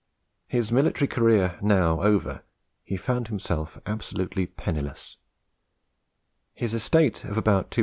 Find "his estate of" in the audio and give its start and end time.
6.55-7.37